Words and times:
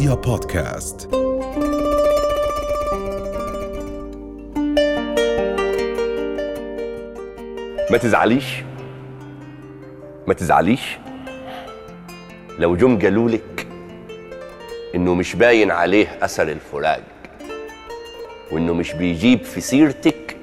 رؤيا 0.00 0.14
بودكاست. 0.14 1.08
ما 7.90 7.98
تزعليش. 7.98 8.62
ما 10.26 10.34
تزعليش. 10.34 10.98
لو 12.58 12.76
جم 12.76 12.98
قالولك 12.98 13.66
إنه 14.94 15.14
مش 15.14 15.36
باين 15.36 15.70
عليه 15.70 16.18
أثر 16.22 16.48
الفراق 16.48 17.04
وإنه 18.52 18.74
مش 18.74 18.92
بيجيب 18.92 19.44
في 19.44 19.60
سيرتك 19.60 20.36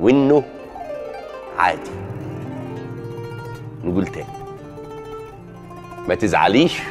وإنه 0.00 0.44
عادي. 1.58 1.90
نقول 3.84 4.06
تاني. 4.06 4.26
ما 6.08 6.14
تزعليش. 6.14 6.82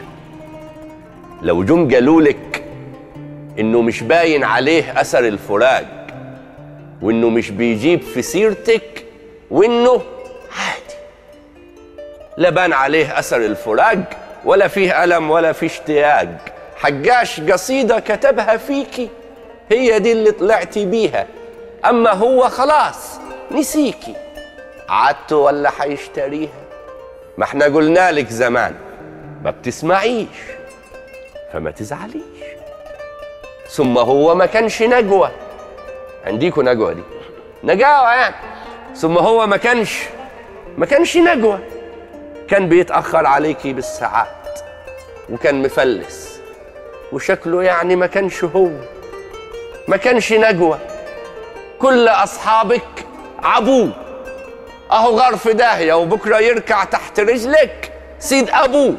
لو 1.41 1.63
جم 1.63 1.93
قالولك 1.93 2.63
إنه 3.59 3.81
مش 3.81 4.03
باين 4.03 4.43
عليه 4.43 5.01
أثر 5.01 5.27
الفراق 5.27 6.07
وإنه 7.01 7.29
مش 7.29 7.49
بيجيب 7.51 8.01
في 8.01 8.21
سيرتك 8.21 9.05
وإنه 9.51 9.91
عادي. 10.57 10.97
لا 12.37 12.49
بان 12.49 12.73
عليه 12.73 13.19
أثر 13.19 13.37
الفراق 13.37 14.09
ولا 14.45 14.67
فيه 14.67 15.03
ألم 15.03 15.31
ولا 15.31 15.51
فيه 15.51 15.67
اشتياق. 15.67 16.37
حجاش 16.75 17.39
قصيدة 17.41 17.99
كتبها 17.99 18.57
فيكي 18.57 19.09
هي 19.71 19.99
دي 19.99 20.11
اللي 20.11 20.31
طلعتي 20.31 20.85
بيها. 20.85 21.27
أما 21.85 22.11
هو 22.13 22.49
خلاص 22.49 23.19
نسيكي. 23.51 24.13
عدت 24.89 25.33
ولا 25.33 25.69
حيشتريها؟ 25.69 26.63
ما 27.37 27.43
إحنا 27.43 27.65
قلنا 27.65 28.11
لك 28.11 28.29
زمان 28.29 28.75
ما 29.43 29.51
بتسمعيش. 29.51 30.56
فما 31.53 31.71
تزعليش. 31.71 32.21
ثم 33.69 33.97
هو 33.97 34.35
ما 34.35 34.45
كانش 34.45 34.81
نجوى. 34.83 35.31
عنديكوا 36.25 36.63
نجوى 36.63 36.93
دي. 36.93 37.03
نجاوة 37.63 38.13
يعني. 38.13 38.35
ثم 38.95 39.17
هو 39.17 39.47
ما 39.47 39.57
كانش 39.57 40.03
ما 40.77 40.85
كانش 40.85 41.17
نجوى. 41.17 41.59
كان 42.47 42.69
بيتأخر 42.69 43.25
عليكي 43.25 43.73
بالساعات 43.73 44.59
وكان 45.29 45.61
مفلس 45.61 46.39
وشكله 47.11 47.63
يعني 47.63 47.95
ما 47.95 48.07
كانش 48.07 48.43
هو. 48.43 48.69
ما 49.87 49.97
كانش 49.97 50.33
نجوى. 50.33 50.79
كل 51.79 52.07
أصحابك 52.07 53.05
عبوه. 53.43 53.91
أهو 54.91 55.19
غرف 55.19 55.47
داهية 55.47 55.93
وبكرة 55.93 56.39
يركع 56.39 56.83
تحت 56.83 57.19
رجلك 57.19 57.91
سيد 58.19 58.49
أبوه. 58.49 58.95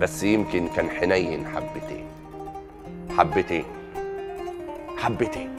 بس 0.00 0.22
يمكن 0.22 0.68
كان 0.68 0.90
حنين 0.90 1.46
حبتين. 1.46 2.04
حبتين. 3.18 3.64
حبتين. 4.96 5.50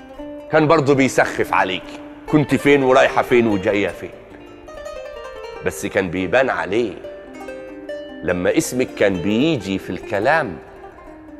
كان 0.51 0.67
برضه 0.67 0.93
بيسخف 0.93 1.53
عليكي 1.53 1.99
كنت 2.31 2.55
فين 2.55 2.83
ورايحة 2.83 3.21
فين 3.21 3.47
وجاية 3.47 3.87
فين. 3.87 4.11
بس 5.65 5.85
كان 5.85 6.09
بيبان 6.09 6.49
عليه. 6.49 6.93
لما 8.23 8.57
اسمك 8.57 8.87
كان 8.97 9.13
بيجي 9.13 9.77
في 9.77 9.89
الكلام 9.89 10.57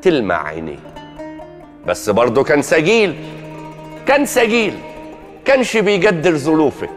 تلمع 0.01 0.47
عينيه. 0.47 0.93
بس 1.87 2.09
برضه 2.09 2.43
كان 2.43 2.61
سجيل. 2.61 3.15
كان 4.07 4.25
سجيل. 4.25 4.79
كانش 5.45 5.77
بيقدر 5.77 6.37
ظروفك. 6.37 6.89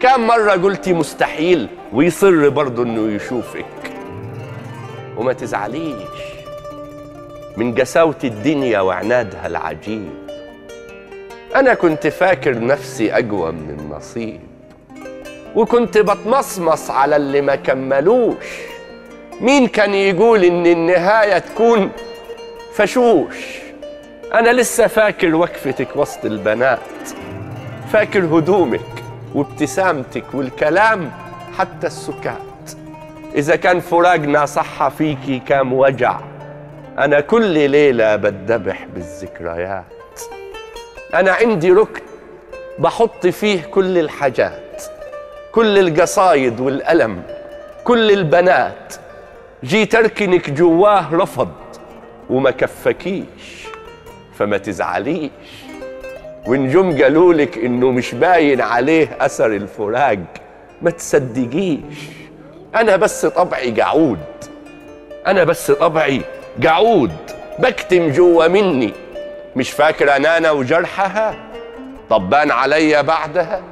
كم 0.00 0.26
مرة 0.26 0.52
قلتي 0.52 0.92
مستحيل 0.92 1.68
ويصر 1.92 2.48
برضه 2.48 2.82
إنه 2.82 3.12
يشوفك. 3.12 3.95
وما 5.16 5.32
تزعليش. 5.32 6.08
من 7.56 7.74
قساوة 7.74 8.18
الدنيا 8.24 8.80
وعنادها 8.80 9.46
العجيب. 9.46 10.10
أنا 11.54 11.74
كنت 11.74 12.06
فاكر 12.06 12.58
نفسي 12.66 13.12
أقوى 13.12 13.52
من 13.52 13.76
النصيب. 13.78 14.40
وكنت 15.54 15.98
بتمصمص 15.98 16.90
على 16.90 17.16
اللي 17.16 17.40
ما 17.40 17.54
كملوش. 17.56 18.46
مين 19.40 19.66
كان 19.66 19.94
يقول 19.94 20.44
إن 20.44 20.66
النهاية 20.66 21.38
تكون 21.38 21.90
فشوش؟ 22.74 23.36
أنا 24.34 24.50
لسه 24.50 24.86
فاكر 24.86 25.34
وقفتك 25.34 25.96
وسط 25.96 26.24
البنات. 26.24 26.78
فاكر 27.92 28.24
هدومك 28.24 29.04
وابتسامتك 29.34 30.24
والكلام 30.34 31.10
حتى 31.58 31.86
السكات. 31.86 32.55
إذا 33.36 33.56
كان 33.56 33.80
فراقنا 33.80 34.46
صح 34.46 34.88
فيكي 34.88 35.38
كام 35.38 35.72
وجع 35.72 36.20
أنا 36.98 37.20
كل 37.20 37.70
ليلة 37.70 38.16
بتذبح 38.16 38.86
بالذكريات. 38.94 40.20
أنا 41.14 41.32
عندي 41.32 41.72
ركن 41.72 42.02
بحط 42.78 43.26
فيه 43.26 43.62
كل 43.62 43.98
الحاجات 43.98 44.82
كل 45.52 45.78
القصايد 45.78 46.60
والألم 46.60 47.22
كل 47.84 48.10
البنات. 48.10 48.94
جيت 49.64 49.94
أركنك 49.94 50.50
جواه 50.50 51.14
رفض 51.14 51.52
وما 52.30 52.50
كفكيش 52.50 53.66
فما 54.38 54.58
تزعليش. 54.58 55.30
ونجم 56.46 57.02
قالولك 57.02 57.58
إنه 57.58 57.90
مش 57.90 58.14
باين 58.14 58.60
عليه 58.60 59.16
أثر 59.20 59.46
الفراق 59.46 60.18
ما 60.82 60.90
تصدقيش. 60.90 62.16
أنا 62.76 62.96
بس 62.96 63.26
طبعي 63.26 63.70
قعود 63.80 64.18
أنا 65.26 65.44
بس 65.44 65.70
طبعي 65.70 66.20
قعود 66.64 67.12
بكتم 67.58 68.10
جوا 68.10 68.48
مني. 68.48 68.92
مش 69.56 69.70
فاكرة 69.70 70.18
نانا 70.18 70.50
وجرحها؟ 70.50 71.34
طبان 72.10 72.50
عليا 72.50 73.00
بعدها. 73.00 73.62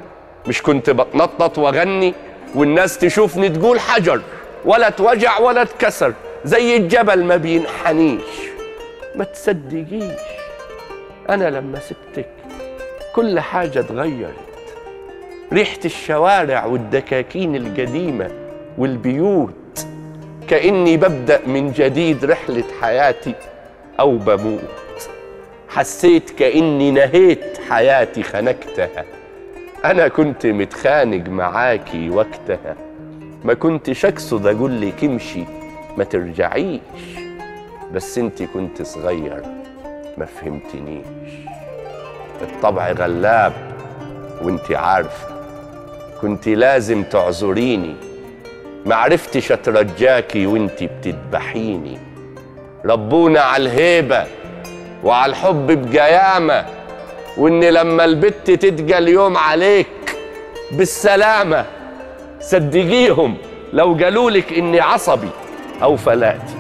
مش 0.47 0.63
كنت 0.63 0.91
بتنطط 0.91 1.59
وأغني. 1.59 2.15
والناس 2.55 2.99
تشوفني 2.99 3.49
تقول 3.49 3.81
حجر. 3.81 4.21
ولا 4.65 4.89
اتوجع 4.89 5.39
ولا 5.39 5.63
اتكسر 5.63 6.13
زي 6.45 6.77
الجبل 6.77 7.25
ما 7.25 7.37
بينحنيش. 7.37 8.23
ما 9.15 9.25
تصدقيش. 9.25 10.21
أنا 11.31 11.51
لما 11.51 11.79
سبتك 11.81 12.29
كل 13.15 13.41
حاجة 13.41 13.81
اتغيرت. 13.81 14.35
ريحة 15.53 15.81
الشوارع 15.85 16.65
والدكاكين 16.65 17.57
القديمة 17.57 18.31
والبيوت. 18.79 19.87
كأني 20.49 20.97
ببدأ 20.97 21.41
من 21.47 21.73
جديد 21.73 22.25
رحلة 22.25 22.65
حياتي 22.81 23.35
أو 24.01 24.17
بموت. 24.19 25.09
حسيت 25.69 26.31
كأني 26.31 26.91
نهيت 26.91 27.59
حياتي 27.69 28.23
خنقتها 28.23 29.05
أنا 29.85 30.09
كنت 30.09 30.47
متخانق 30.47 31.29
معاكي 31.29 32.11
وقتها. 32.11 32.77
ما 33.45 33.55
كنتش 33.55 34.05
أقصد 34.05 34.47
أقول 34.47 34.81
لك 34.81 35.05
امشي 35.05 35.45
ما 35.97 36.05
ترجعيش. 36.05 36.81
بس 37.95 38.19
أنت 38.19 38.43
كنت 38.43 38.83
صغير 38.83 39.43
ما 40.19 40.25
فهمتنيش. 40.25 41.05
الطبع 42.43 42.93
غلاب 42.93 43.53
وأنت 44.43 44.73
عارفة. 44.73 45.29
كنت 46.21 46.49
لازم 46.49 47.03
تعذريني. 47.03 47.95
معرفتش 48.87 49.53
اترجاكي 49.53 50.47
وانت 50.47 50.85
بتذبحيني. 50.85 51.99
ربونا 52.85 53.41
على 53.41 53.63
الهيبة 53.63 54.27
وعلى 55.05 55.31
الحب 55.31 55.67
بجيامة 55.67 56.67
وإن 57.37 57.65
لما 57.65 58.05
البت 58.05 58.51
تتجى 58.51 58.99
اليوم 58.99 59.37
عليك 59.37 60.17
بالسلامة 60.73 61.65
صدقيهم 62.41 63.37
لو 63.73 63.95
قالولك 64.03 64.53
إني 64.53 64.81
عصبي 64.81 65.31
أو 65.83 65.97
فلاتي. 65.97 66.55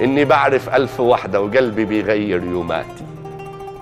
إني 0.00 0.24
بعرف 0.24 0.74
ألف 0.74 1.00
واحدة 1.00 1.40
وقلبي 1.40 1.84
بيغير 1.84 2.42
يوماتي. 2.42 3.04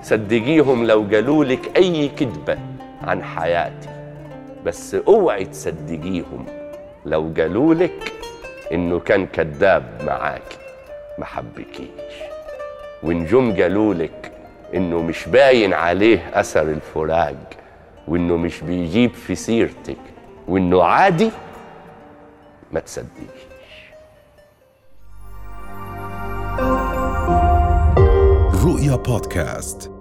صدقيهم 0.03 0.85
لو 0.85 1.07
قالولك 1.11 1.77
أي 1.77 2.07
كذبة 2.07 2.57
عن 3.01 3.23
حياتي 3.23 3.89
بس 4.65 4.95
اوعي 4.95 5.45
تصدقيهم. 5.45 6.62
لو 7.05 7.33
قالولك 7.37 8.13
إنه 8.71 8.99
كان 8.99 9.25
كذاب 9.27 9.83
معاكي 10.05 10.57
ما 11.17 11.25
حبكيش. 11.25 12.13
ونجم 13.03 13.61
قالولك 13.61 14.31
إنه 14.73 15.01
مش 15.01 15.27
باين 15.27 15.73
عليه 15.73 16.39
أثر 16.39 16.61
الفراق 16.61 17.49
وإنه 18.07 18.37
مش 18.37 18.61
بيجيب 18.61 19.13
في 19.13 19.35
سيرتك 19.35 19.97
وإنه 20.47 20.83
عادي 20.83 21.29
ما 22.71 22.79
تصدقيش. 22.79 23.43
رؤيا 28.65 28.95
بودكاست. 28.95 29.92